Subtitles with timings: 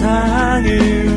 [0.00, 1.09] 세상을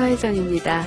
[0.00, 0.86] 서혜정입니다.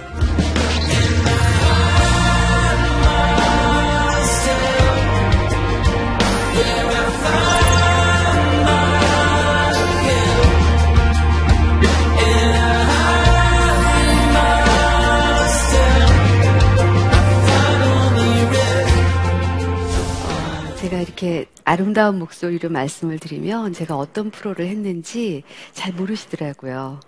[20.82, 25.44] 제가 이렇게 아름다운 목소리로 말씀을 드리면 제가 어떤 프로를 했는지
[25.74, 27.00] 잘 모르시더라고요.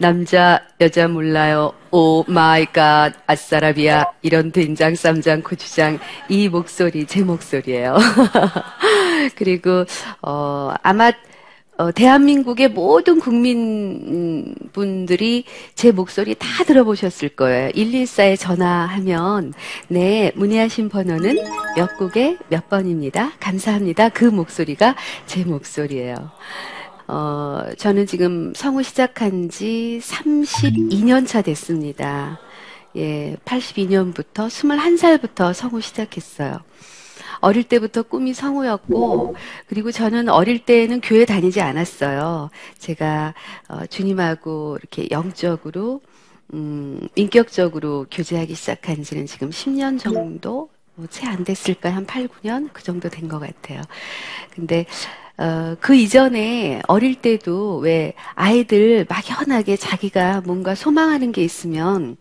[0.00, 1.74] 남자, 여자 몰라요.
[1.90, 4.06] Oh my god, 아싸라비아.
[4.22, 5.98] 이런 된장, 쌈장, 고추장.
[6.30, 7.98] 이 목소리, 제 목소리예요.
[9.36, 9.84] 그리고,
[10.22, 11.12] 어, 아마,
[11.76, 14.64] 어, 대한민국의 모든 국민분들이
[15.74, 17.68] 제 목소리 다 들어보셨을 거예요.
[17.72, 19.52] 114에 전화하면,
[19.88, 21.36] 네, 문의하신 번호는
[21.76, 23.32] 몇 국에 몇 번입니다.
[23.38, 24.08] 감사합니다.
[24.08, 26.30] 그 목소리가 제 목소리예요.
[27.12, 32.38] 어, 저는 지금 성우 시작한 지 32년 차 됐습니다.
[32.94, 36.60] 예, 82년부터 21살부터 성우 시작했어요.
[37.40, 39.34] 어릴 때부터 꿈이 성우였고,
[39.66, 42.50] 그리고 저는 어릴 때는 교회 다니지 않았어요.
[42.78, 43.34] 제가,
[43.68, 46.02] 어, 주님하고 이렇게 영적으로,
[46.54, 51.94] 음, 인격적으로 교제하기 시작한 지는 지금 10년 정도, 뭐 채안 됐을까요?
[51.94, 52.68] 한 8, 9년?
[52.72, 53.80] 그 정도 된 것 같아요.
[54.54, 54.86] 근데,
[55.40, 62.18] 어, 그 이전에 어릴 때도 왜 아이들 막연하게 자기가 뭔가 소망하는 게 있으면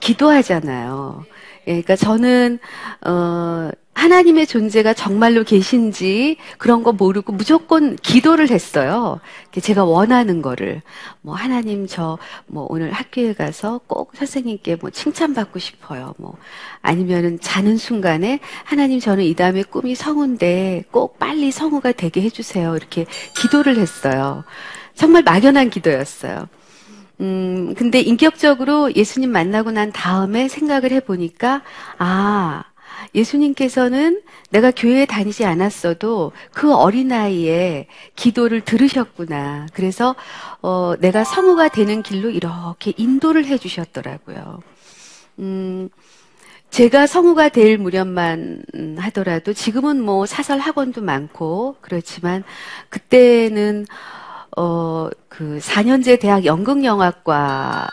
[0.00, 1.24] 기도하잖아요.
[1.68, 2.58] 예, 그러니까 저는
[3.06, 3.70] 어,
[4.00, 9.20] 하나님의 존재가 정말로 계신지 그런 거 모르고 무조건 기도를 했어요.
[9.60, 10.80] 제가 원하는 거를
[11.20, 16.14] 뭐 하나님 저 뭐 오늘 학교에 가서 꼭 선생님께 뭐 칭찬받고 싶어요.
[16.18, 16.36] 뭐
[16.82, 22.76] 아니면은 자는 순간에 하나님 저는 이 다음에 꿈이 성우인데 꼭 빨리 성우가 되게 해주세요.
[22.76, 23.06] 이렇게
[23.36, 24.44] 기도를 했어요.
[24.94, 26.48] 정말 막연한 기도였어요.
[27.20, 31.62] 음, 근데 인격적으로 예수님 만나고 난 다음에 생각을 해보니까,
[31.98, 32.64] 아,
[33.14, 39.66] 예수님께서는 내가 교회에 다니지 않았어도 그 어린아이의 기도를 들으셨구나.
[39.72, 40.14] 그래서,
[40.62, 44.60] 어, 내가 성우가 되는 길로 이렇게 인도를 해 주셨더라고요.
[45.40, 45.88] 음,
[46.70, 48.62] 제가 성우가 될 무렵만
[48.98, 52.44] 하더라도 지금은 뭐 사설 학원도 많고 그렇지만
[52.90, 53.86] 그때는
[54.56, 57.88] 어, 그 4년제 대학 연극영화과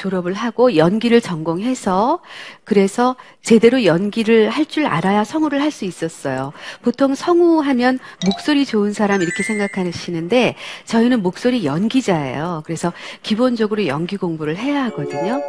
[0.00, 2.20] 졸업을 하고 연기를 전공해서
[2.64, 6.52] 그래서 제대로 연기를 할 줄 알아야 성우를 할 수 있었어요.
[6.82, 12.62] 보통 성우 하면 목소리 좋은 사람 이렇게 생각하시는데 저희는 목소리 연기자예요.
[12.64, 15.40] 그래서 기본적으로 연기 공부를 해야 하거든요.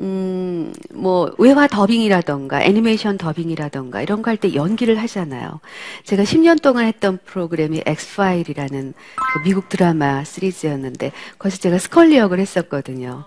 [0.00, 5.60] 음, 뭐, 외화 더빙이라던가, 애니메이션 더빙이라던가, 이런 거 할 때 연기를 하잖아요.
[6.02, 8.92] 제가 10년 동안 했던 프로그램이 엑스파일이라는
[9.32, 13.24] 그 미국 드라마 시리즈였는데, 거기서 제가 스컬리 역을 했었거든요.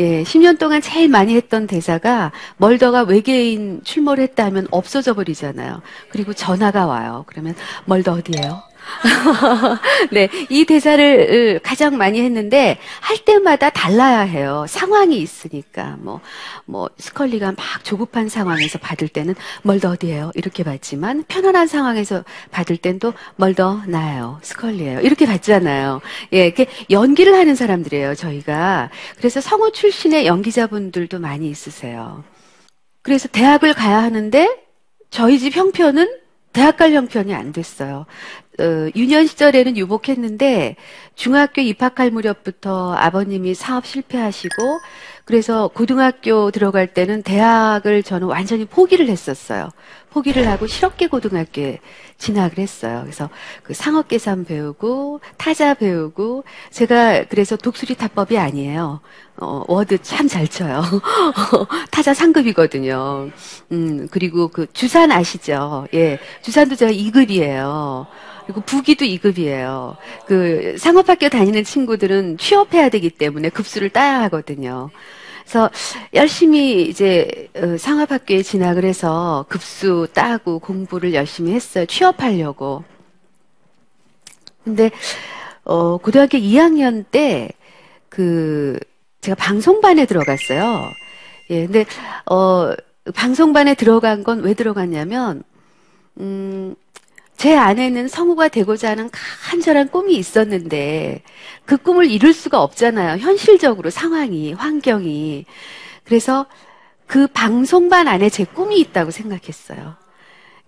[0.00, 5.82] 예, 10년 동안 제일 많이 했던 대사가 멀더가 외계인 출몰 했다 하면 없어져 버리잖아요.
[6.08, 7.24] 그리고 전화가 와요.
[7.26, 7.54] 그러면
[7.84, 8.67] 멀더 어디에요?
[10.10, 14.64] 네, 이 대사를 가장 많이 했는데 할 때마다 달라야 해요.
[14.68, 20.32] 상황이 있으니까 뭐뭐 스컬리가 막 조급한 상황에서 받을 때는 멀더 어디에요?
[20.34, 24.38] 이렇게 받지만 편안한 상황에서 받을 땐또 멀더 나요.
[24.42, 25.00] 스컬리예요.
[25.00, 26.00] 이렇게 받잖아요.
[26.32, 28.14] 예, 이렇게 연기를 하는 사람들이에요.
[28.14, 32.24] 저희가 그래서 성우 출신의 연기자분들도 많이 있으세요.
[33.02, 34.48] 그래서 대학을 가야 하는데
[35.10, 36.27] 저희 집 형편은
[36.58, 38.04] 대학 갈 형편이 안 됐어요.
[38.58, 38.64] 어,
[38.96, 40.74] 유년 시절에는 유복했는데
[41.14, 44.80] 중학교 입학할 무렵부터 아버님이 사업 실패하시고
[45.24, 49.68] 그래서 고등학교 들어갈 때는 대학을 저는 완전히 포기를 했었어요.
[50.10, 51.80] 포기를 하고 실업계 고등학교에
[52.18, 53.00] 진학을 했어요.
[53.02, 53.28] 그래서
[53.62, 59.00] 그 상업 계산 배우고 타자 배우고 제가 그래서 독수리 타법이 아니에요.
[59.40, 60.82] 어, 워드 참 잘 쳐요.
[61.90, 63.30] 타자 상급이거든요.
[63.72, 65.86] 음, 그리고 그 주산 아시죠?
[65.94, 66.18] 예.
[66.42, 68.06] 주산도 제가 2급이에요.
[68.46, 69.96] 그리고 부기도 2급이에요.
[70.26, 74.90] 그 상업학교 다니는 친구들은 취업해야 되기 때문에 급수를 따야 하거든요.
[75.48, 75.70] 그래서
[76.12, 81.86] 열심히 이제 어, 상업학교에 진학을 해서 급수 따고 공부를 열심히 했어요.
[81.86, 82.84] 취업하려고.
[84.62, 84.90] 근데
[85.64, 87.50] 어 고등학교 2학년 때
[88.10, 88.78] 그
[89.20, 90.90] 제가 방송반에 들어갔어요.
[91.50, 91.84] 예, 근데
[92.30, 92.72] 어
[93.14, 95.42] 방송반에 들어간 건 왜 들어갔냐면
[96.20, 96.74] 음,
[97.38, 101.22] 제 안에는 성우가 되고자 하는 간절한 꿈이 있었는데
[101.64, 103.18] 그 꿈을 이룰 수가 없잖아요.
[103.18, 105.46] 현실적으로 상황이, 환경이.
[106.04, 106.46] 그래서
[107.06, 109.94] 그 방송반 안에 제 꿈이 있다고 생각했어요.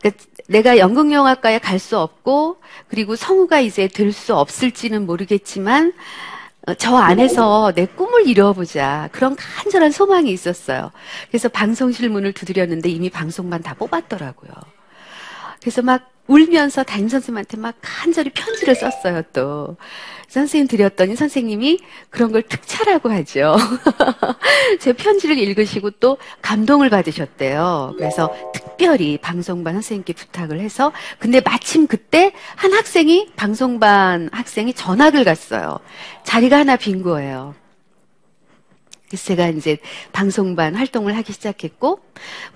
[0.01, 2.59] 그러니까 내가 연극영화과에 갈 수 없고
[2.89, 5.93] 그리고 성우가 이제 될 수 없을지는 모르겠지만
[6.69, 9.09] 어, 저 안에서 내 꿈을 이루어보자.
[9.13, 10.93] 그런 간절한 소망이 있었어요.
[11.31, 14.53] 그래서 방송실 문을 두드렸는데 이미 방송반 다 뽑았더라고요.
[15.61, 19.77] 그래서 막 울면서 담임 선생님한테 막 간절히 편지를 썼어요, 또.
[20.29, 23.57] 선생님 드렸더니 선생님이 그런 걸 특차라고 하죠.
[24.79, 27.95] 제 편지를 읽으시고 또 감동을 받으셨대요.
[27.99, 35.81] 그래서 특별히 방송반 선생님께 부탁을 해서 근데 마침 그때 한 학생이 방송반 학생이 전학을 갔어요.
[36.23, 37.57] 자리가 하나 빈 거예요.
[39.11, 39.79] 그래서 제가 이제
[40.13, 41.99] 방송반 활동을 하기 시작했고,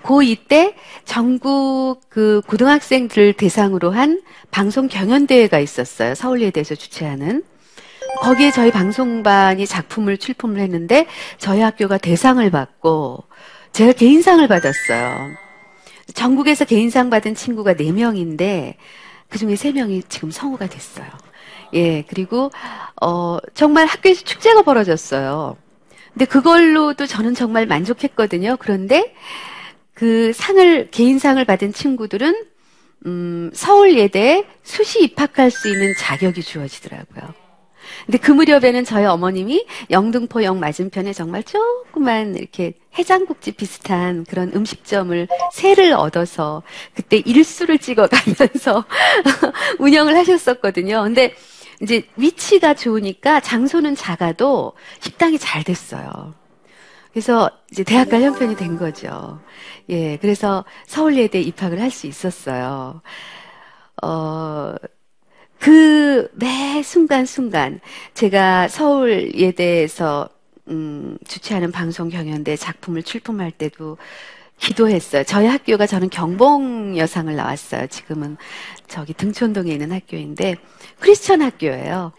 [0.03, 4.21] 고2 때 전국 그 고등학생들 대상으로 한
[4.51, 6.15] 방송 경연대회가 있었어요.
[6.15, 7.43] 서울예대에서 주최하는.
[8.21, 11.07] 거기에 저희 방송반이 작품을 출품을 했는데,
[11.37, 13.25] 저희 학교가 대상을 받고,
[13.73, 15.31] 제가 개인상을 받았어요.
[16.13, 18.75] 전국에서 개인상 받은 친구가 4명인데,
[19.27, 21.07] 그 중에 3명이 지금 성우가 됐어요.
[21.73, 22.51] 예, 그리고,
[23.01, 25.57] 어, 정말 학교에서 축제가 벌어졌어요.
[26.15, 28.55] 근데 그걸로도 저는 정말 만족했거든요.
[28.57, 29.13] 그런데
[29.93, 32.45] 그 상을 개인상을 받은 친구들은
[33.05, 37.33] 음, 서울예대에 수시 입학할 수 있는 자격이 주어지더라고요.
[38.05, 45.93] 근데 그 무렵에는 저희 어머님이 영등포역 맞은편에 정말 조그만 이렇게 해장국집 비슷한 그런 음식점을 세를
[45.93, 46.63] 얻어서
[46.95, 48.85] 그때 일수를 찍어가면서
[49.79, 51.03] 운영을 하셨었거든요.
[51.03, 51.35] 근데
[51.81, 56.33] 이제 위치가 좋으니까 장소는 작아도 식당이 잘 됐어요.
[57.11, 59.39] 그래서 이제 대학 갈 형편이 된 거죠.
[59.89, 63.01] 예, 그래서 서울예대 입학을 할 수 있었어요.
[64.03, 64.75] 어,
[65.59, 67.79] 그 매 순간순간
[68.13, 70.29] 제가 서울예대에서
[70.69, 73.97] 음, 주최하는 방송 경연대 작품을 출품할 때도
[74.59, 75.23] 기도했어요.
[75.25, 77.87] 저희 학교가 저는 경봉 여상을 나왔어요.
[77.87, 78.37] 지금은
[78.87, 80.55] 저기 등촌동에 있는 학교인데
[80.99, 82.11] 크리스천 학교예요.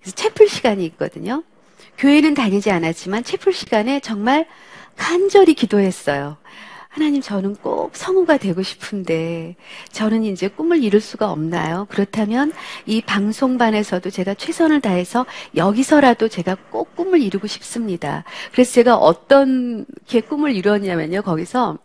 [0.00, 1.42] 그래서 채플 시간이 있거든요.
[1.98, 4.46] 교회는 다니지 않았지만 채플 시간에 정말
[4.96, 6.36] 간절히 기도했어요.
[6.88, 9.56] 하나님, 저는 꼭 성우가 되고 싶은데,
[9.90, 11.88] 저는 이제 꿈을 이룰 수가 없나요?
[11.90, 12.52] 그렇다면
[12.86, 15.26] 이 방송반에서도 제가 최선을 다해서
[15.56, 18.22] 여기서라도 제가 꼭 꿈을 이루고 싶습니다.
[18.52, 21.78] 그래서 제가 어떤 게 꿈을 이루었냐면요, 거기서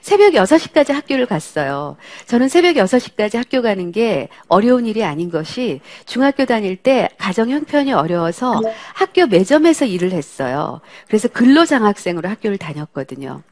[0.00, 1.96] 새벽 6시까지 학교를 갔어요.
[2.26, 7.92] 저는 새벽 6시까지 학교 가는 게 어려운 일이 아닌 것이 중학교 다닐 때 가정 형편이
[7.92, 8.60] 어려워서
[8.94, 10.80] 학교 매점에서 일을 했어요.
[11.06, 13.42] 그래서 근로장학생으로 학교를 다녔거든요.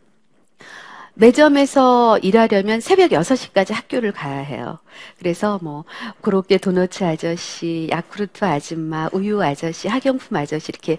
[1.15, 4.79] 매점에서 일하려면 새벽 6시까지 학교를 가야 해요.
[5.19, 5.85] 그래서 뭐,
[6.21, 10.99] 그렇게 도너츠 아저씨, 야쿠르트 아줌마, 우유 아저씨, 학용품 아저씨, 이렇게,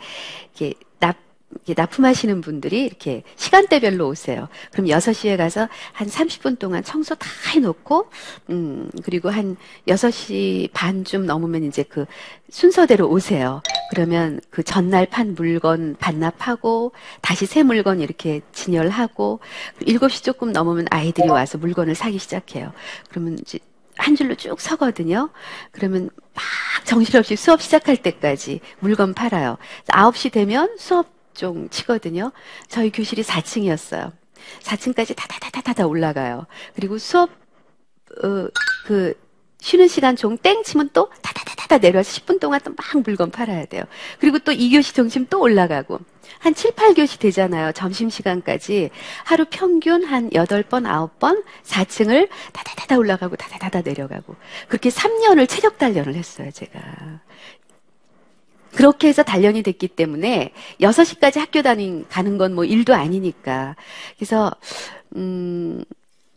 [0.57, 0.79] 이렇게
[1.75, 4.47] 납품하시는 분들이 이렇게 시간대별로 오세요.
[4.71, 8.09] 그럼 6시에 가서 한 30분 동안 청소 다 해놓고,
[8.49, 9.57] 음, 그리고 한
[9.87, 12.05] 6시 반쯤 넘으면 이제 그
[12.49, 13.61] 순서대로 오세요.
[13.91, 19.39] 그러면 그 전날 판 물건 반납하고, 다시 새 물건 이렇게 진열하고,
[19.81, 22.71] 7시 조금 넘으면 아이들이 와서 물건을 사기 시작해요.
[23.09, 23.59] 그러면 이제
[23.97, 25.29] 한 줄로 쭉 서거든요.
[25.71, 26.43] 그러면 막
[26.85, 29.57] 정신없이 수업 시작할 때까지 물건 팔아요.
[29.87, 32.31] 9시 되면 수업 종 치거든요.
[32.67, 34.11] 저희 교실이 4층이었어요.
[34.63, 36.45] 4층까지 다다다다다 올라가요.
[36.75, 37.29] 그리고 수업
[38.23, 38.47] 어,
[38.85, 39.13] 그
[39.61, 43.83] 쉬는 시간 종 땡 치면 또 다다다다다 내려와서 10분 동안 또 막 물건 팔아야 돼요.
[44.19, 45.99] 그리고 또 2교시 종치면 또 올라가고
[46.39, 47.71] 한 7, 8교시 되잖아요.
[47.71, 48.91] 점심 시간까지
[49.23, 54.35] 하루 평균 한 8번, 9번 4층을 다다다다 올라가고 다다다다 내려가고
[54.67, 56.79] 그렇게 3년을 체력 단련을 했어요, 제가.
[58.75, 60.51] 그렇게 해서 단련이 됐기 때문에
[60.81, 63.75] 6시까지 학교 다닌, 가는 건 뭐 일도 아니니까.
[64.17, 64.51] 그래서,
[65.15, 65.83] 음,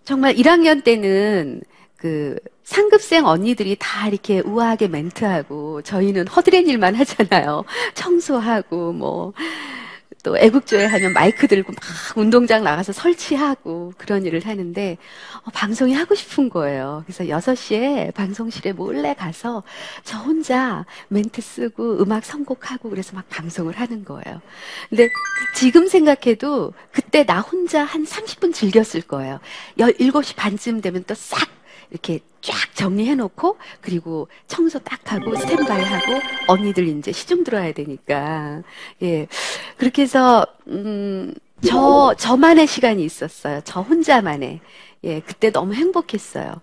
[0.04, 1.62] 정말 1학년 때는
[1.97, 7.64] 그 상급생 언니들이 다 이렇게 우아하게 멘트하고 저희는 허드렛 일만 하잖아요.
[7.95, 9.33] 청소하고 뭐.
[10.28, 11.82] 또 애국조회 하면 마이크 들고 막
[12.18, 14.99] 운동장 나가서 설치하고 그런 일을 하는데
[15.42, 17.02] 어, 방송이 하고 싶은 거예요.
[17.06, 19.62] 그래서 6시에 방송실에 몰래 가서
[20.04, 24.42] 저 혼자 멘트 쓰고 음악 선곡하고 그래서 막 방송을 하는 거예요.
[24.90, 25.08] 근데
[25.54, 29.40] 지금 생각해도 그때 나 혼자 한 30분 즐겼을 거예요.
[29.78, 31.58] 7시 반쯤 되면 또 싹
[31.90, 38.62] 이렇게 쫙 정리해놓고 그리고 청소 딱 하고 스탠바이 하고 언니들 이제 시중 들어야 되니까.
[39.02, 39.26] 예.
[39.76, 43.61] 그렇게 해서 음 저 저만의 시간이 있었어요.
[43.64, 44.61] 저 혼자만의.
[45.04, 46.61] 예 그때 너무 행복했어요.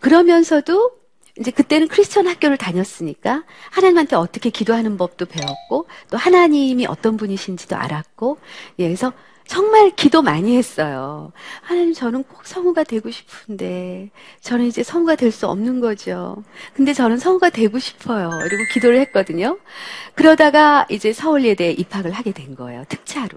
[0.00, 0.92] 그러면서도
[1.40, 8.38] 이제 그때는 크리스천 학교를 다녔으니까 하나님한테 어떻게 기도하는 법도 배웠고 또 하나님이 어떤 분이신지도 알았고
[8.78, 9.12] 예 그래서
[9.46, 11.32] 정말 기도 많이 했어요.
[11.60, 14.10] 하나님, 저는 꼭 성우가 되고 싶은데,
[14.40, 16.42] 저는 이제 성우가 될 수 없는 거죠.
[16.74, 18.30] 근데 저는 성우가 되고 싶어요.
[18.48, 19.58] 그리고 기도를 했거든요.
[20.14, 22.84] 그러다가 이제 서울예대에 입학을 하게 된 거예요.
[22.88, 23.36] 특차로.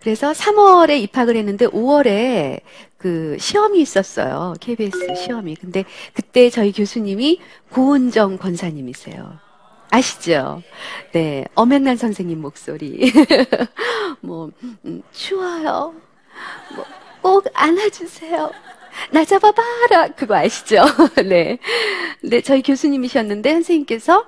[0.00, 2.60] 그래서 3월에 입학을 했는데 5월에
[2.98, 4.54] 그 시험이 있었어요.
[4.60, 5.56] KBS 시험이.
[5.56, 7.40] 근데 그때 저희 교수님이
[7.70, 9.45] 고은정 권사님이세요.
[9.90, 10.62] 아시죠?
[11.12, 13.12] 네, 엄연난 선생님 목소리.
[14.20, 14.50] 뭐,
[14.84, 15.94] 음, 추워요.
[16.74, 16.84] 뭐,
[17.22, 18.50] 꼭 안아주세요.
[19.10, 20.08] 나 잡아봐라.
[20.16, 20.82] 그거 아시죠?
[21.26, 21.58] 네.
[22.22, 24.26] 네, 저희 교수님이셨는데, 선생님께서,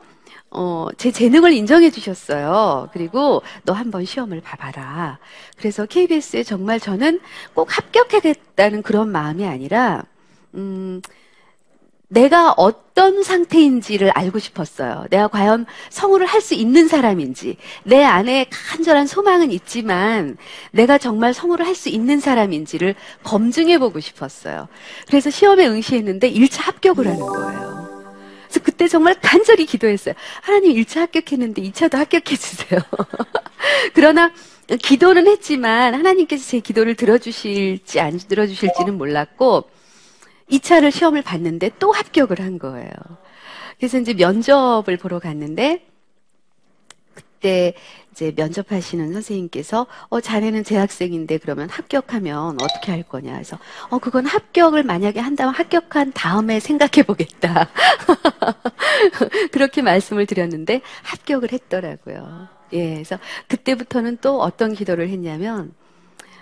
[0.50, 2.88] 어, 제 재능을 인정해 주셨어요.
[2.92, 5.18] 그리고 너 한번 시험을 봐봐라.
[5.56, 7.20] 그래서 KBS에 정말 저는
[7.54, 10.04] 꼭 합격하겠다는 그런 마음이 아니라,
[10.54, 11.02] 음,
[12.10, 15.06] 내가 어떤 상태인지를 알고 싶었어요.
[15.10, 20.38] 내가 과연 성우를 할 수 있는 사람인지, 내 안에 간절한 소망은 있지만,
[20.70, 24.68] 내가 정말 성우를 할 수 있는 사람인지를 검증해 보고 싶었어요.
[25.06, 27.88] 그래서 시험에 응시했는데 1차 합격을 하는 거예요.
[28.48, 30.14] 그래서 그때 정말 간절히 기도했어요.
[30.40, 32.80] 하나님 1차 합격했는데 2차도 합격해 주세요.
[33.94, 34.32] 그러나
[34.80, 39.68] 기도는 했지만 하나님께서 제 기도를 들어주실지 안 들어주실지는 몰랐고,
[40.50, 42.90] 2차를 시험을 봤는데 또 합격을 한 거예요.
[43.78, 45.86] 그래서 이제 면접을 보러 갔는데
[47.14, 47.74] 그때
[48.10, 53.58] 이제 면접하시는 선생님께서 어 자네는 재학생인데 그러면 합격하면 어떻게 할 거냐 해서
[53.90, 57.68] 어 그건 합격을 만약에 한다면 합격한 다음에 생각해 보겠다
[59.52, 62.48] 그렇게 말씀을 드렸는데 합격을 했더라고요.
[62.72, 65.72] 예, 그래서 그때부터는 또 어떤 기도를 했냐면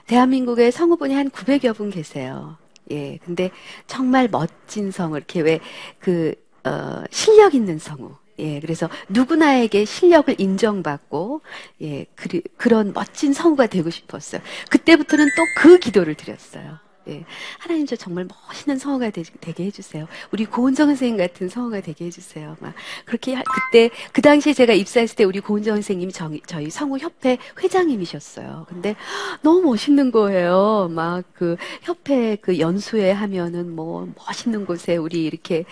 [0.06, 2.56] 대한민국에 성우분이 한 900여 분 계세요.
[2.90, 3.50] 예, 근데
[3.86, 5.60] 정말 멋진 성우, 이렇게 왜,
[5.98, 8.14] 그, 어, 실력 있는 성우.
[8.38, 11.40] 예, 그래서 누구나에게 실력을 인정받고,
[11.82, 14.40] 예, 그, 그런 멋진 성우가 되고 싶었어요.
[14.70, 16.78] 그때부터는 또 그 기도를 드렸어요.
[17.08, 17.24] 예.
[17.58, 20.06] 하나님 저 정말 멋있는 성우가 되, 게 해주세요.
[20.32, 22.56] 우리 고은정 선생님 같은 성우가 되게 해주세요.
[22.60, 26.98] 막 그렇게 하, 그때 그 당시에 제가 입사했을 때 우리 고은정 선생님이 저, 저희 성우
[26.98, 28.66] 협회 회장님이셨어요.
[28.68, 28.96] 근데
[29.42, 30.88] 너무 멋있는 거예요.
[30.90, 35.64] 막 그 협회 그 연수회 하면은 뭐 멋있는 곳에 우리 이렇게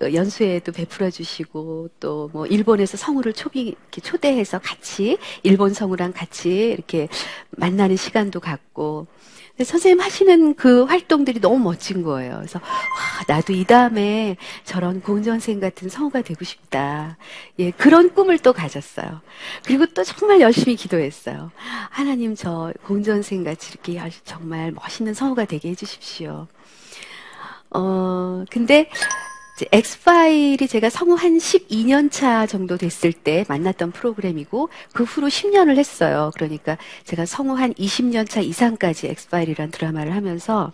[0.00, 7.08] 연수회도 베풀어 주시고 또 뭐 일본에서 성우를 이렇게 초대해서 같이 일본 성우랑 같이 이렇게
[7.50, 9.06] 만나는 시간도 갖고
[9.62, 12.36] 선생님 하시는 그 활동들이 너무 멋진 거예요.
[12.36, 17.16] 그래서 와, 나도 이 다음에 저런 선생님 같은 성우가 되고 싶다.
[17.58, 19.20] 예, 그런 꿈을 또 가졌어요.
[19.64, 21.52] 그리고 또 정말 열심히 기도했어요.
[21.90, 22.72] 하나님 저
[23.04, 26.46] 선생님 같이 이렇게 정말 멋있는 성우가 되게 해주십시오.
[27.70, 28.90] 어, 근데
[29.70, 36.32] 엑스파일이 제가 성우 한 12년 차 정도 됐을 때 만났던 프로그램이고 그 후로 10년을 했어요.
[36.34, 40.72] 그러니까 제가 성우 한 20년 차 이상까지 엑스파일이란 드라마를 하면서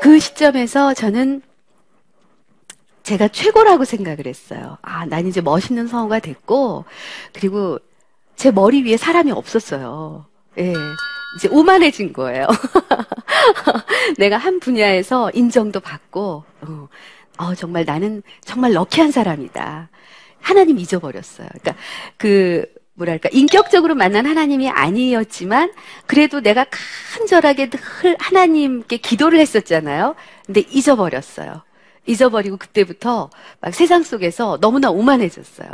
[0.00, 1.42] 그 시점에서 저는
[3.04, 4.76] 제가 최고라고 생각을 했어요.
[4.82, 6.84] 아, 난 이제 멋있는 성우가 됐고
[7.32, 7.78] 그리고
[8.36, 10.26] 제 머리 위에 사람이 없었어요.
[10.58, 10.72] 예.
[11.36, 12.46] 이제 오만해진 거예요.
[14.18, 16.88] 내가 한 분야에서 인정도 받고, 어,
[17.38, 19.88] 어, 정말 나는 정말 럭키한 사람이다.
[20.40, 21.48] 하나님 잊어버렸어요.
[21.48, 21.74] 그러니까
[22.16, 25.72] 그 뭐랄까 인격적으로 만난 하나님이 아니었지만
[26.06, 26.66] 그래도 내가
[27.18, 30.16] 간절하게 늘 하나님께 기도를 했었잖아요.
[30.44, 31.62] 근데 잊어버렸어요.
[32.06, 33.30] 잊어버리고 그때부터
[33.60, 35.68] 막 세상 속에서 너무나 오만해졌어요.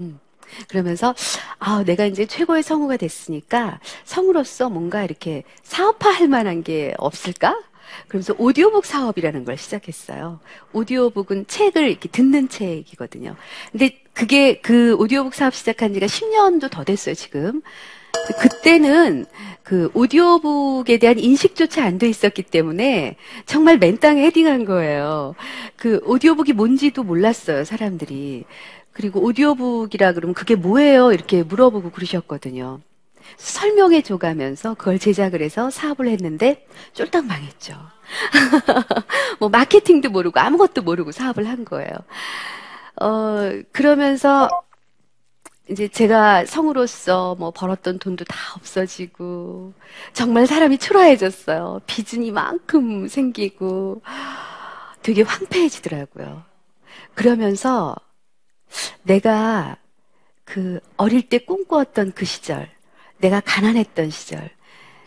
[0.00, 0.20] 음.
[0.68, 1.14] 그러면서
[1.58, 7.58] 아 내가 이제 최고의 성우가 됐으니까 성우로서 뭔가 이렇게 사업화할 만한 게 없을까?
[8.08, 10.40] 그러면서 오디오북 사업이라는 걸 시작했어요.
[10.72, 13.36] 오디오북은 책을 이렇게 듣는 책이거든요.
[13.72, 17.62] 근데 그게 그 오디오북 사업 시작한 지가 10년도 더 됐어요, 지금.
[18.40, 19.26] 그때는
[19.62, 25.34] 그 오디오북에 대한 인식조차 안 돼 있었기 때문에 정말 맨 땅에 헤딩한 거예요.
[25.76, 28.44] 그 오디오북이 뭔지도 몰랐어요, 사람들이.
[28.92, 31.12] 그리고 오디오북이라 그러면 그게 뭐예요?
[31.12, 32.80] 이렇게 물어보고 그러셨거든요.
[33.36, 37.74] 설명해 줘가면서 그걸 제작을 해서 사업을 했는데 쫄딱 망했죠.
[39.40, 41.90] 뭐 마케팅도 모르고 아무것도 모르고 사업을 한 거예요.
[43.00, 44.48] 어, 그러면서
[45.68, 49.72] 이제 제가 성우로서 뭐 벌었던 돈도 다 없어지고
[50.12, 51.80] 정말 사람이 초라해졌어요.
[51.86, 54.02] 빚은 이만큼 생기고
[55.02, 56.44] 되게 황폐해지더라고요.
[57.14, 57.96] 그러면서
[59.02, 59.76] 내가
[60.44, 62.70] 그 어릴 때 꿈꾸었던 그 시절,
[63.18, 64.50] 내가 가난했던 시절,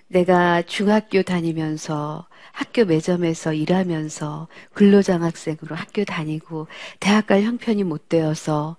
[0.08, 6.68] 내가 중학교 다니면서 학교 매점에서 일하면서 근로장학생으로 학교 다니고
[7.00, 8.76] 대학 갈 형편이 못 되어서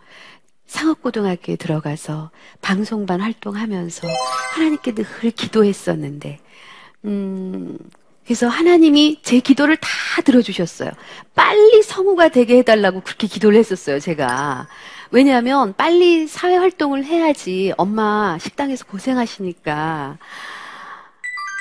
[0.67, 4.07] 상업고등학교에 들어가서 방송반 활동하면서
[4.55, 6.39] 하나님께 늘 기도했었는데,
[7.07, 7.79] 음,
[8.25, 9.89] 그래서 하나님이 제 기도를 다
[10.25, 10.91] 들어주셨어요.
[11.35, 14.69] 빨리 성우가 되게 해달라고 그렇게 기도를 했었어요, 제가.
[15.11, 20.19] 왜냐하면 빨리 사회 활동을 해야지 엄마 식당에서 고생하시니까.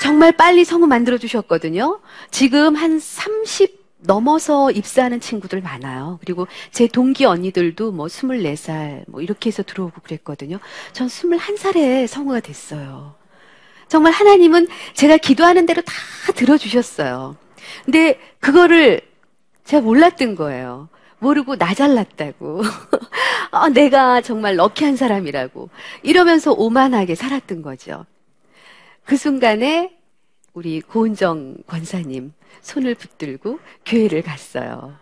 [0.01, 1.99] 정말 빨리 성우 만들어 주셨거든요.
[2.31, 6.19] 지금 한 30 넘어서 입사하는 친구들 많아요.
[6.21, 10.59] 그리고 제 동기 언니들도 뭐 24살 뭐 이렇게 해서 들어오고 그랬거든요.
[10.93, 13.15] 전 21살에 성우가 됐어요.
[13.89, 15.93] 정말 하나님은 제가 기도하는 대로 다
[16.33, 17.35] 들어주셨어요.
[17.83, 19.01] 근데 그거를
[19.65, 20.87] 제가 몰랐던 거예요.
[21.19, 22.61] 모르고 나 잘났다고.
[23.51, 25.69] 아, 내가 정말 럭키한 사람이라고.
[26.03, 28.05] 이러면서 오만하게 살았던 거죠.
[29.05, 29.97] 그 순간에
[30.53, 34.95] 우리 고은정 권사님 손을 붙들고 교회를 갔어요.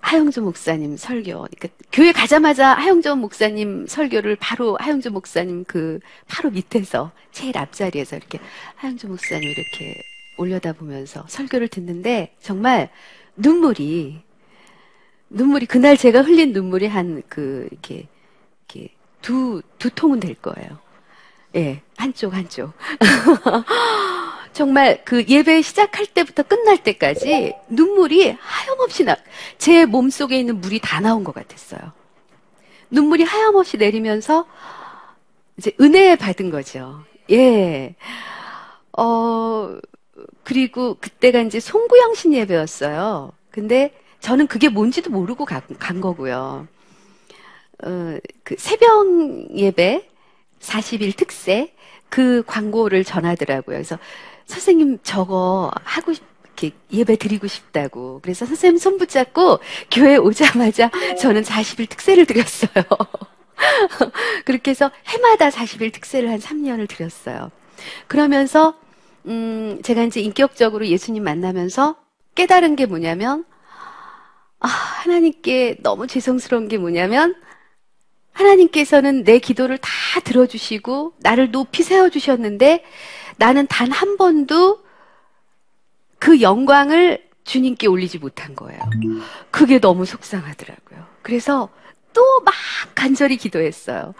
[0.00, 1.30] 하영조 목사님 설교.
[1.30, 8.40] 그러니까 교회 가자마자 하영조 목사님 설교를 바로 하영조 목사님 그 바로 밑에서 제일 앞자리에서 이렇게
[8.76, 10.02] 하영조 목사님 이렇게
[10.36, 12.90] 올려다 보면서 설교를 듣는데 정말
[13.36, 14.22] 눈물이
[15.30, 18.06] 눈물이 그날 제가 흘린 눈물이 한 그 이렇게
[18.68, 20.78] 이렇게 두 두 통은 될 거예요.
[21.56, 22.72] 예, 한쪽 한쪽.
[24.52, 29.16] 정말 그 예배 시작할 때부터 끝날 때까지 눈물이 하염없이 나,
[29.58, 31.80] 제 몸속에 있는 물이 다 나온 것 같았어요.
[32.90, 34.46] 눈물이 하염없이 내리면서
[35.56, 37.04] 이제 은혜 받은 거죠.
[37.30, 37.94] 예.
[38.98, 39.78] 어,
[40.44, 43.32] 그리고 그때가 이제 송구영신 예배였어요.
[43.50, 46.68] 근데 저는 그게 뭔지도 모르고 간, 간 거고요.
[47.84, 49.06] 어, 그 새벽
[49.56, 50.08] 예배
[50.60, 51.72] 40일 특세
[52.08, 53.76] 그 광고를 전하더라고요.
[53.76, 53.98] 그래서
[54.46, 56.24] 선생님 저거 하고 싶,
[56.60, 58.20] 이렇게 예배 드리고 싶다고.
[58.22, 62.84] 그래서 선생님 손 붙잡고 교회 오자마자 저는 40일 특세를 드렸어요.
[64.44, 67.50] 그렇게 해서 해마다 40일 특세를 한 3년을 드렸어요.
[68.06, 68.74] 그러면서
[69.26, 71.96] 음, 제가 이제 인격적으로 예수님 만나면서
[72.34, 73.44] 깨달은 게 뭐냐면
[74.60, 77.34] 아, 하나님께 너무 죄송스러운 게 뭐냐면
[78.32, 79.90] 하나님께서는 내 기도를 다
[80.24, 82.84] 들어주시고 나를 높이 세워주셨는데
[83.36, 84.80] 나는 단 한 번도
[86.18, 88.80] 그 영광을 주님께 올리지 못한 거예요.
[89.50, 91.06] 그게 너무 속상하더라고요.
[91.22, 91.68] 그래서
[92.12, 92.54] 또 막
[92.94, 94.14] 간절히 기도했어요.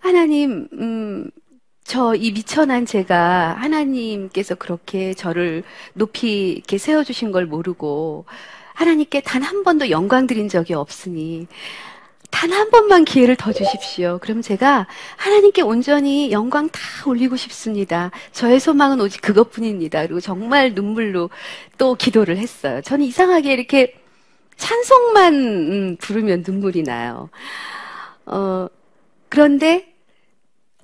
[0.00, 1.30] 하나님, 음,
[1.84, 8.26] 저 이 미천한 제가 하나님께서 그렇게 저를 높이 이렇게 세워주신 걸 모르고
[8.74, 11.46] 하나님께 단 한 번도 영광 드린 적이 없으니
[12.30, 14.18] 단 한 번만 기회를 더 주십시오.
[14.20, 18.10] 그럼 제가 하나님께 온전히 영광 다 올리고 싶습니다.
[18.32, 20.02] 저의 소망은 오직 그것뿐입니다.
[20.02, 21.30] 그리고 정말 눈물로
[21.78, 22.80] 또 기도를 했어요.
[22.82, 23.94] 저는 이상하게 이렇게
[24.56, 27.30] 찬송만 음, 부르면 눈물이 나요.
[28.26, 28.68] 어,
[29.28, 29.92] 그런데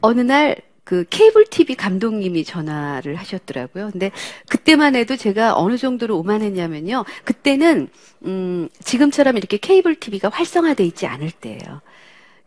[0.00, 0.57] 어느 날
[0.90, 3.90] 그 케이블 TV 감독님이 전화를 하셨더라고요.
[3.92, 4.11] 근데
[4.48, 7.05] 그때만 해도 제가 어느 정도로 오만했냐면요.
[7.22, 7.87] 그때는
[8.24, 11.81] 음, 지금처럼 이렇게 케이블 TV가 활성화돼 있지 않을 때예요.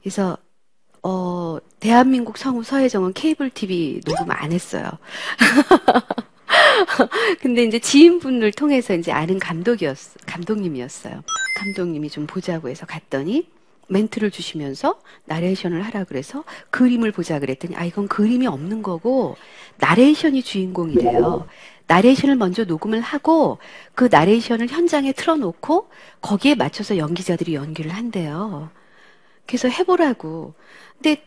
[0.02, 0.38] 그래서
[1.04, 4.92] 어, 대한민국 성우 서혜정은 케이블 TV 녹음 안 했어요.
[7.40, 11.24] 근데 이제 지인분을 통해서 이제 아는 감독이었, 감독님이었어요.
[11.60, 13.48] 감독님이 좀 보자고 해서 갔더니
[13.94, 19.38] 멘트를 주시면서 나레이션을 하라 그래서 그림을 보자 그랬더니 아 이건 그림이 없는 거고
[19.78, 21.48] 나레이션이 주인공이래요.
[21.88, 23.60] 나레이션을 먼저 녹음을 하고
[23.96, 25.90] 그 나레이션을 현장에 틀어놓고
[26.22, 28.70] 거기에 맞춰서 연기자들이 연기를 한대요.
[29.46, 30.54] 그래서 해보라고.
[31.02, 31.24] 근데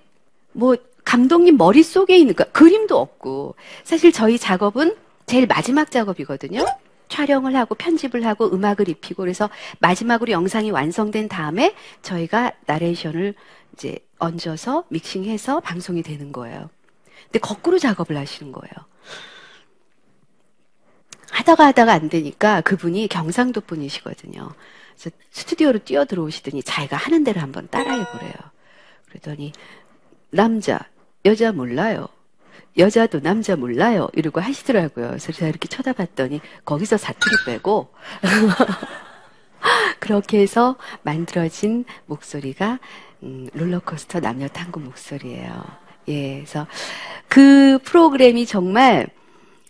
[0.53, 6.65] 뭐 감독님 머릿속에 있는 거 그림도 없고 사실 저희 작업은 제일 마지막 작업이거든요.
[7.09, 13.35] 촬영을 하고 편집을 하고 음악을 입히고 그래서 마지막으로 영상이 완성된 다음에 저희가 나레이션을
[13.75, 16.71] 이제 얹어서 믹싱해서 방송이 되는 거예요.
[17.25, 18.73] 근데 거꾸로 작업을 하시는 거예요.
[21.31, 24.53] 하다가 하다가 안 되니까 그분이 경상도 분이시거든요.
[24.95, 28.33] 그래서 스튜디오로 뛰어 들어오시더니 자기가 하는 대로 한번 따라해 보래요.
[29.09, 29.53] 그러더니
[30.31, 30.81] 남자
[31.25, 32.09] 여자 몰라요.
[32.79, 34.09] 여자도 남자 몰라요.
[34.15, 35.09] 이러고 하시더라고요.
[35.09, 37.89] 그래서 제가 이렇게 쳐다봤더니 거기서 사투리 빼고
[39.99, 42.79] 그렇게 해서 만들어진 목소리가
[43.23, 45.65] 음, 롤러코스터 남녀 탐구 목소리예요.
[46.09, 46.67] 예, 그래서
[47.29, 49.09] 그 프로그램이 정말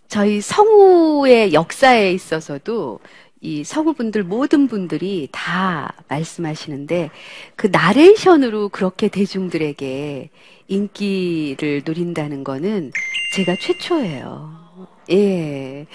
[0.08, 3.00] 저희 성우의 역사에 있어서도
[3.46, 7.10] 이 성우분들 모든 분들이 다 말씀하시는데
[7.54, 10.30] 그 나레이션으로 그렇게 대중들에게
[10.66, 12.90] 인기를 누린다는 거는
[13.36, 14.50] 제가 최초예요.
[15.12, 15.86] 예.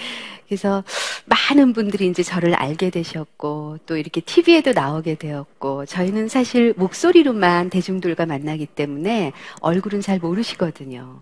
[0.48, 0.86] 그래서
[1.26, 8.28] 많은 분들이 이제 저를 알게 되셨고 또 이렇게 TV에도 나오게 되었고 저희는 사실 목소리로만 대중들과
[8.28, 11.20] 만나기 때문에 얼굴은 잘 모르시거든요.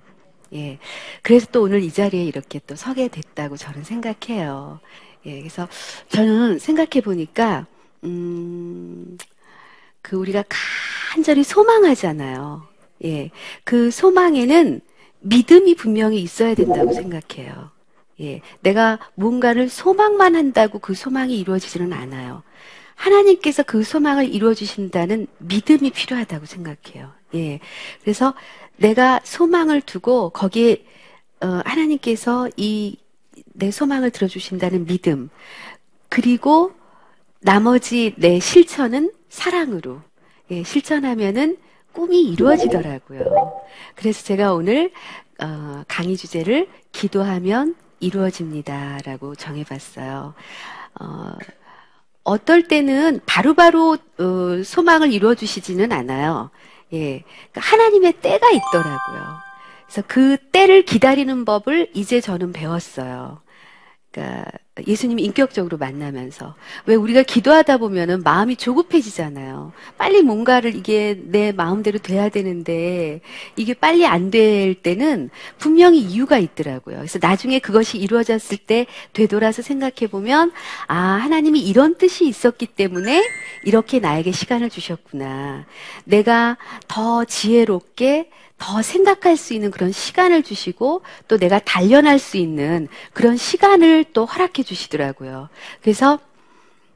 [0.53, 0.77] 예.
[1.23, 4.79] 그래서 또 오늘 이 자리에 이렇게 또 서게 됐다고 저는 생각해요.
[5.25, 5.39] 예.
[5.39, 5.67] 그래서
[6.09, 7.65] 저는 생각해 보니까
[8.03, 9.17] 음,
[10.01, 10.43] 그 우리가
[11.13, 12.67] 간절히 소망하잖아요.
[13.05, 13.31] 예.
[13.63, 14.81] 그 소망에는
[15.21, 17.71] 믿음이 분명히 있어야 된다고 생각해요.
[18.21, 18.41] 예.
[18.61, 22.43] 내가 뭔가를 소망만 한다고 그 소망이 이루어지지는 않아요.
[22.95, 27.11] 하나님께서 그 소망을 이루어 주신다는 믿음이 필요하다고 생각해요.
[27.35, 27.59] 예.
[28.01, 28.33] 그래서
[28.77, 30.83] 내가 소망을 두고 거기에
[31.41, 32.97] 어, 하나님께서 이
[33.59, 35.29] 내 소망을 들어주신다는 믿음
[36.07, 36.71] 그리고
[37.41, 40.01] 나머지 내 실천은 사랑으로
[40.51, 41.57] 예, 실천하면은
[41.91, 43.61] 꿈이 이루어지더라고요.
[43.95, 44.91] 그래서 제가 오늘
[45.41, 50.33] 어, 강의 주제를 기도하면 이루어집니다라고 정해봤어요.
[50.99, 51.33] 어,
[52.23, 56.49] 어떨 때는 바로바로 어, 소망을 이루어 주시지는 않아요.
[56.93, 59.49] 예, 그러니까 하나님의 때가 있더라고요.
[59.85, 63.41] 그래서 그 때를 기다리는 법을 이제 저는 배웠어요.
[64.11, 64.45] 그러니까
[64.87, 69.73] 예수님이 인격적으로 만나면서 왜 우리가 기도하다 보면은 마음이 조급해지잖아요.
[69.97, 73.21] 빨리 뭔가를 이게 내 마음대로 돼야 되는데
[73.55, 76.97] 이게 빨리 안 될 때는 분명히 이유가 있더라고요.
[76.97, 80.51] 그래서 나중에 그것이 이루어졌을 때 되돌아서 생각해 보면
[80.87, 83.27] 아 하나님이 이런 뜻이 있었기 때문에
[83.63, 85.65] 이렇게 나에게 시간을 주셨구나.
[86.03, 92.87] 내가 더 지혜롭게 더 생각할 수 있는 그런 시간을 주시고 또 내가 단련할 수 있는
[93.13, 95.49] 그런 시간을 또 허락해 주시더라고요.
[95.81, 96.19] 그래서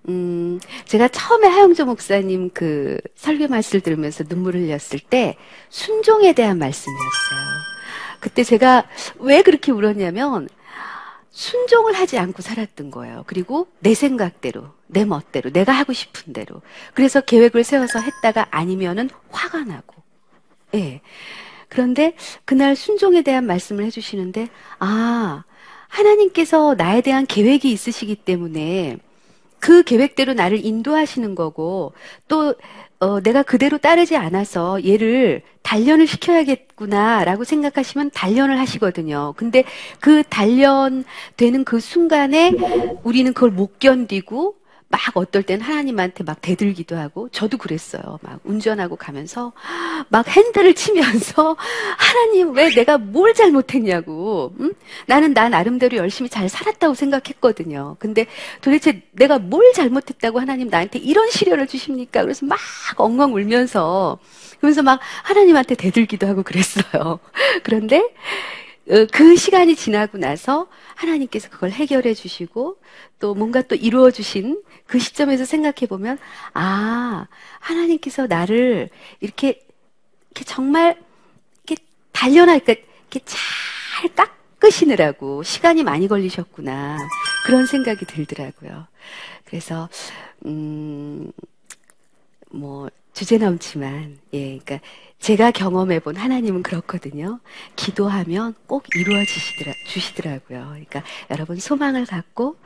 [0.10, 5.38] 음, 제가 처음에 하영조 목사님 그 설교 말씀을 들으면서 눈물을 흘렸을 때
[5.70, 7.40] 순종에 대한 말씀이었어요.
[8.20, 8.88] 그때 제가
[9.20, 10.50] 왜 그렇게 울었냐면
[11.32, 13.24] 순종을 하지 않고 살았던 거예요.
[13.26, 16.62] 그리고 내 생각대로, 내 멋대로, 내가 하고 싶은 대로.
[16.94, 19.96] 그래서 계획을 세워서 했다가 아니면은 화가 나고.
[20.76, 21.02] 예.
[21.74, 22.14] 그런데
[22.46, 25.44] 그날 순종에 대한 말씀을 해주시는데, 아,
[25.88, 28.98] 하나님께서 나에 대한 계획이 있으시기 때문에
[29.60, 31.94] 그 계획대로 나를 인도하시는 거고,
[32.28, 32.54] 또,
[33.00, 39.34] 어, 내가 그대로 따르지 않아서 얘를 단련을 시켜야겠구나라고 생각하시면 단련을 하시거든요.
[39.36, 39.64] 근데
[40.00, 42.52] 그 단련되는 그 순간에
[43.04, 44.56] 우리는 그걸 못 견디고
[44.94, 48.20] 막 어떨 땐 하나님한테 막 대들기도 하고 저도 그랬어요.
[48.22, 49.52] 막 운전하고 가면서
[50.10, 51.58] 막 핸들을 치면서
[51.98, 54.54] 하나님 왜 내가 뭘 잘못했냐고.
[54.60, 54.72] 응?
[55.08, 57.96] 나는 나 나름대로 열심히 잘 살았다고 생각했거든요.
[57.98, 58.28] 근데
[58.62, 62.22] 도대체 내가 뭘 잘못했다고 하나님 나한테 이런 시련을 주십니까?
[62.22, 62.60] 그래서 막
[62.98, 64.20] 엉엉 울면서
[64.60, 67.20] 그러면서 막 하나님한테 대들기도 하고 그랬어요.
[67.64, 68.63] 그런데 어,
[69.12, 72.78] 그 시간이 지나고 나서 하나님께서 그걸 해결해 주시고
[73.20, 76.20] 또 뭔가 또 이루어 주신 그 시점에서 생각해 보면
[76.54, 77.28] 아
[77.60, 78.90] 하나님께서 나를
[79.22, 79.62] 이렇게
[80.32, 81.02] 이렇게 정말
[81.66, 84.14] 이렇게 단련하니까 이렇게 잘
[84.60, 86.98] 깎으시느라고 시간이 많이 걸리셨구나
[87.46, 88.88] 그런 생각이 들더라고요.
[89.46, 89.90] 그래서
[90.46, 91.32] 음
[92.54, 94.80] 뭐 주제 넘지만 예 그러니까
[95.20, 97.40] 제가 경험해 본 하나님은 그렇거든요.
[97.76, 100.68] 기도하면 꼭 이루어 지시더라 주시더라고요.
[100.70, 102.58] 그러니까 여러분 소망을 갖고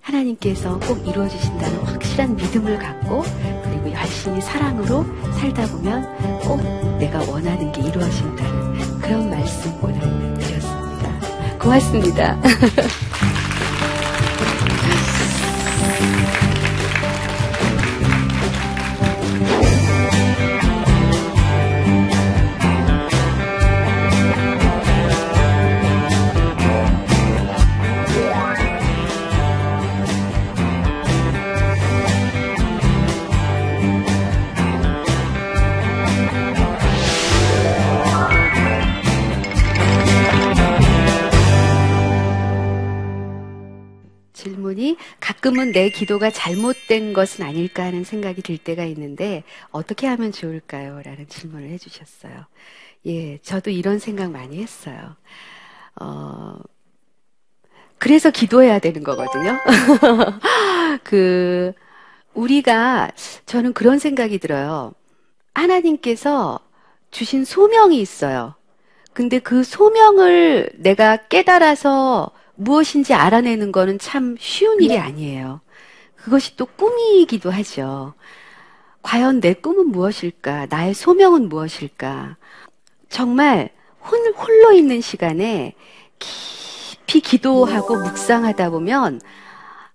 [0.00, 3.22] 하나님께서 꼭 이루어 주신다는 확실한 믿음을 갖고
[3.62, 5.04] 그리고 열심히 사랑으로
[5.38, 6.60] 살다 보면 꼭
[6.98, 10.00] 내가 원하는 게 이루어진다는 그런 말씀 오늘
[10.38, 11.58] 드렸습니다.
[11.58, 12.40] 고맙습니다.
[45.40, 51.00] 가끔은 내 기도가 잘못된 것은 아닐까 하는 생각이 들 때가 있는데 어떻게 하면 좋을까요?
[51.02, 52.44] 라는 질문을 해주셨어요.
[53.06, 55.16] 예, 저도 이런 생각 많이 했어요.
[55.98, 56.58] 어,
[57.96, 59.58] 그래서 기도해야 되는 거거든요.
[61.04, 61.72] 그,
[62.34, 63.10] 우리가,
[63.46, 64.92] 저는 그런 생각이 들어요.
[65.54, 66.60] 하나님께서
[67.10, 68.56] 주신 소명이 있어요.
[69.14, 75.62] 근데 그 소명을 내가 깨달아서 무엇인지 알아내는 거는 참 쉬운 일이 아니에요.
[76.14, 78.12] 그것이 또 꿈이기도 하죠.
[79.02, 80.66] 과연 내 꿈은 무엇일까?
[80.68, 82.36] 나의 소명은 무엇일까?
[83.08, 83.70] 정말
[84.02, 85.74] 혼, 홀로 있는 시간에
[86.18, 89.22] 깊이 기도하고 묵상하다 보면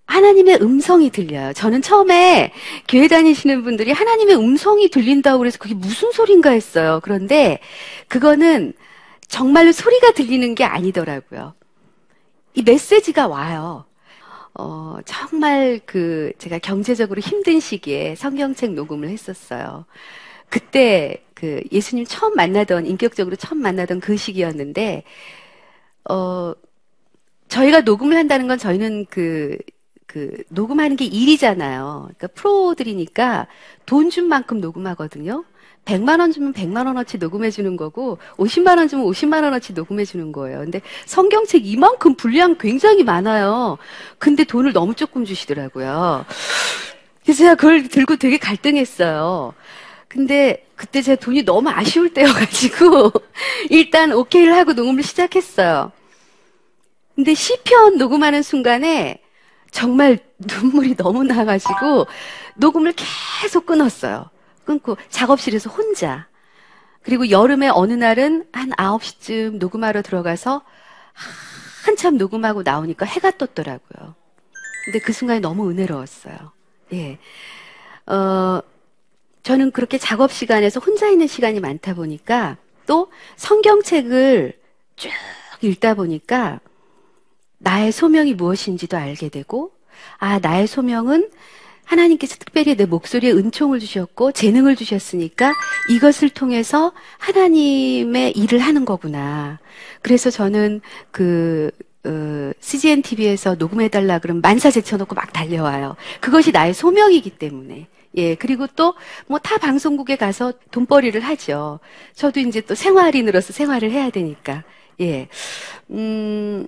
[0.08, 1.54] 하나님의 음성이 들려요.
[1.54, 2.52] 저는 처음에
[2.88, 7.00] 교회 다니시는 분들이 하나님의 음성이 들린다고 그래서 그게 무슨 소린가 했어요.
[7.04, 7.60] 그런데
[8.08, 8.74] 그거는
[9.28, 11.54] 정말로 소리가 들리는 게 아니더라고요.
[12.56, 13.86] 이 메시지가 와요.
[14.56, 19.86] 어, 정말 그 제가 경제적으로 힘든 시기에 성경책 녹음을 했었어요.
[20.50, 25.04] 그때 그 예수님 처음 만나던 인격적으로 처음 만나던 그 시기였는데
[26.10, 26.54] 어
[27.50, 29.58] 저희가 녹음을 한다는 건 저희는 그,
[30.08, 32.10] 그, 녹음하는 게 일이잖아요.
[32.18, 33.48] 그러니까 프로들이니까
[33.86, 35.46] 돈 준 만큼 녹음하거든요.
[35.86, 40.32] 100만 원 주면 100만 원어치 녹음해 주는 거고 50만 원 주면 50만 원어치 녹음해 주는
[40.32, 40.60] 거예요.
[40.60, 43.78] 근데 성경책 이만큼 분량 굉장히 많아요.
[44.18, 46.26] 근데 돈을 너무 조금 주시더라고요.
[47.24, 49.54] 그래서 제가 그걸 들고 되게 갈등했어요.
[50.08, 53.12] 근데 그때 제 돈이 너무 아쉬울 때여가지고
[53.70, 55.92] 일단 오케이를 하고 녹음을 시작했어요.
[57.16, 59.22] 근데 시편 녹음하는 순간에
[59.72, 62.08] 정말 눈물이 너무 나가지고
[62.56, 62.94] 녹음을
[63.42, 64.30] 계속 끊었어요.
[64.66, 66.28] 끊고 작업실에서 혼자.
[67.02, 70.64] 그리고 여름에 어느 날은 한 9시쯤 녹음하러 들어가서
[71.86, 74.16] 한참 녹음하고 나오니까 해가 떴더라고요.
[74.86, 76.52] 근데 그 순간이 너무 은혜로웠어요.
[76.94, 77.20] 예.
[78.08, 78.62] 어,
[79.44, 84.60] 저는 그렇게 작업 시간에서 혼자 있는 시간이 많다 보니까 또 성경책을
[84.96, 85.12] 쭉
[85.62, 86.60] 읽다 보니까
[87.58, 89.72] 나의 소명이 무엇인지도 알게 되고,
[90.18, 91.30] 아, 나의 소명은
[91.86, 95.54] 하나님께서 특별히 내 목소리에 은총을 주셨고 재능을 주셨으니까
[95.90, 99.60] 이것을 통해서 하나님의 일을 하는 거구나.
[100.02, 101.72] 그래서 저는 그
[102.06, 105.96] 어, CGN TV에서 녹음해달라 그러면 만사 제쳐놓고 막 달려와요.
[106.22, 107.88] 그것이 나의 소명이기 때문에.
[108.18, 108.94] 예, 그리고 또,
[109.28, 111.80] 뭐, 타 방송국에 가서 돈벌이를 하죠.
[112.14, 114.64] 저도 이제 또 생활인으로서 생활을 해야 되니까.
[115.02, 115.28] 예.
[115.90, 116.66] 음,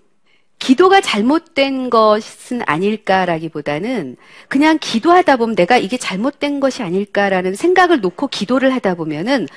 [0.60, 4.17] 기도가 잘못된 것은 아닐까라기보다는
[4.48, 9.48] 그냥 기도하다 보면 내가 이게 잘못된 것이 아닐까라는 생각을 놓고 기도를 하다 보면은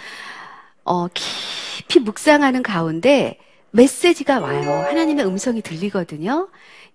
[0.84, 3.38] 어, 깊이 묵상하는 가운데
[3.70, 4.84] 메시지가 와요.
[4.88, 6.48] 하나님의 음성이 들리거든요.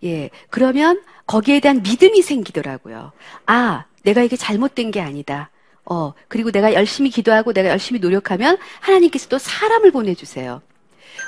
[0.04, 0.30] 예.
[0.50, 3.12] 그러면 거기에 대한 믿음이 생기더라고요.
[3.46, 5.50] 아, 내가 이게 잘못된 게 아니다.
[5.86, 10.62] 어, 그리고 내가 열심히 기도하고 내가 열심히 노력하면 하나님께서 또 사람을 보내주세요.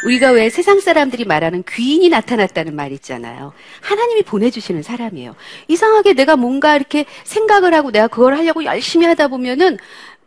[0.06, 3.54] 우리가 왜 세상 사람들이 말하는 귀인이 나타났다는 말 있잖아요.
[3.82, 5.36] 하나님이 보내주시는 사람이에요.
[5.68, 9.78] 이상하게 내가 뭔가 이렇게 생각을 하고 내가 그걸 하려고 열심히 하다 보면은,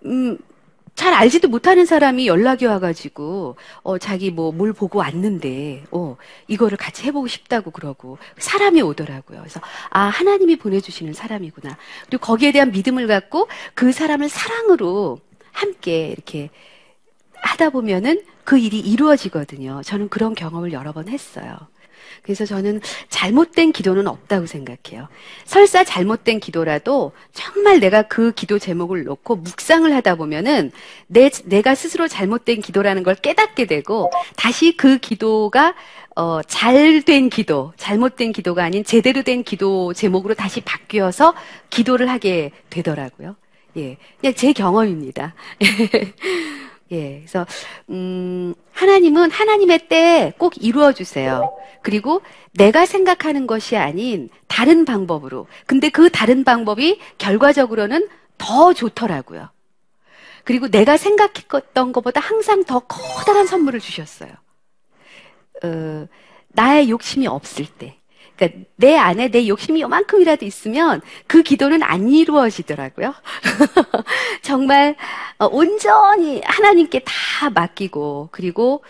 [0.05, 0.39] 음,
[0.97, 6.17] 잘 알지도 못하는 사람이 연락이 와가지고, 어, 자기 뭐, 뭘 보고 왔는데, 어,
[6.49, 9.39] 이거를 같이 해보고 싶다고 그러고, 사람이 오더라고요.
[9.41, 11.79] 그래서, 아, 하나님이 보내주시는 사람이구나.
[12.07, 15.19] 그리고 거기에 대한 믿음을 갖고 그 사람을 사랑으로
[15.53, 16.51] 함께 이렇게
[17.41, 19.81] 하다 보면은 그 일이 이루어지거든요.
[19.85, 21.57] 저는 그런 경험을 여러 번 했어요.
[22.25, 25.07] 그래서 저는 잘못된 기도는 없다고 생각해요.
[25.45, 30.73] 설사 잘못된 기도라도 정말 내가 그 기도 제목을 놓고 묵상을 하다 보면은
[31.07, 35.77] 내, 내가 스스로 잘못된 기도라는 걸 깨닫게 되고 다시 그 기도가
[36.17, 41.35] 어, 잘된 기도, 잘못된 기도가 아닌 제대로 된 기도 제목으로 다시 바뀌어서
[41.71, 43.37] 기도를 하게 되더라고요.
[43.77, 43.97] 예.
[44.21, 45.35] 그냥 제 경험입니다.
[46.93, 47.47] 예, 그래서
[47.89, 51.57] 음, 하나님은 하나님의 때에 꼭 이루어 주세요.
[51.83, 52.21] 그리고
[52.53, 55.47] 내가 생각하는 것이 아닌 다른 방법으로.
[55.67, 59.51] 근데 그 다른 방법이 결과적으로는 더 좋더라고요.
[60.45, 64.33] 그리고 내가 생각했던 것보다 항상 더 커다란 선물을 주셨어요.
[65.63, 66.07] 어,
[66.49, 68.00] 나의 욕심이 없을 때.
[68.41, 73.15] 그러니까 내 안에 내 욕심이 요만큼이라도 있으면 그 기도는 안 이루어지더라고요.
[74.41, 74.97] 정말
[75.39, 78.83] 어, 온전히 하나님께 다 맡기고 그리고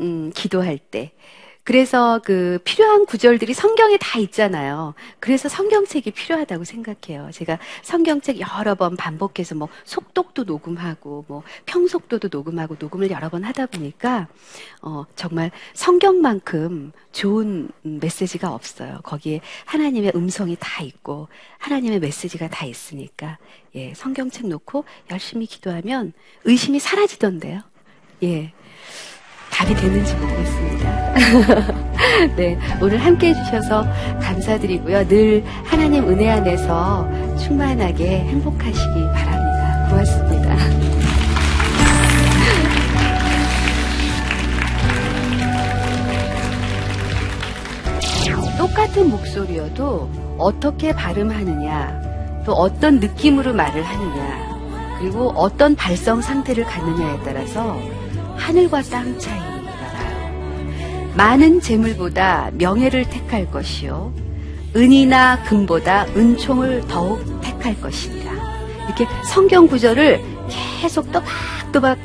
[0.00, 1.12] 음, 기도할 때
[1.66, 4.94] 그래서 그 필요한 구절들이 성경에 다 있잖아요.
[5.18, 7.28] 그래서 성경책이 필요하다고 생각해요.
[7.32, 13.66] 제가 성경책 여러 번 반복해서 뭐 속독도 녹음하고 뭐 평속도도 녹음하고 녹음을 여러 번 하다
[13.66, 14.28] 보니까
[14.80, 19.00] 어 정말 성경만큼 좋은 메시지가 없어요.
[19.02, 21.26] 거기에 하나님의 음성이 다 있고
[21.58, 23.38] 하나님의 메시지가 다 있으니까
[23.74, 26.12] 예, 성경책 놓고 열심히 기도하면
[26.44, 27.62] 의심이 사라지던데요.
[28.22, 28.52] 예.
[29.50, 31.05] 답이 됐는지 모르겠습니다.
[32.36, 33.86] 네, 오늘 함께 해주셔서
[34.20, 35.08] 감사드리고요.
[35.08, 39.86] 늘 하나님 은혜 안에서 충만하게 행복하시기 바랍니다.
[39.88, 40.56] 고맙습니다.
[48.58, 57.78] 똑같은 목소리여도 어떻게 발음하느냐, 또 어떤 느낌으로 말을 하느냐, 그리고 어떤 발성 상태를 갖느냐에 따라서
[58.36, 59.55] 하늘과 땅 나요.
[61.16, 64.12] 많은 재물보다 명예를 택할 것이요.
[64.76, 68.32] 은이나 금보다 은총을 더욱 택할 것이니라.
[68.86, 70.20] 이렇게 성경 구절을
[70.80, 71.98] 계속 또박또박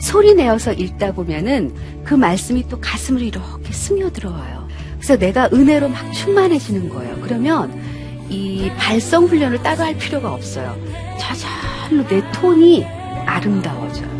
[0.00, 1.72] 소리 내어서 읽다 보면은
[2.04, 4.68] 그 말씀이 또 가슴으로 이렇게 스며들어와요.
[4.96, 7.18] 그래서 내가 은혜로 막 충만해지는 거예요.
[7.22, 7.80] 그러면
[8.28, 10.76] 이 발성 훈련을 따로 할 필요가 없어요.
[11.18, 12.84] 저절로 내 톤이
[13.26, 14.19] 아름다워져요.